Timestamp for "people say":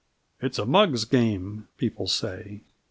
1.77-2.63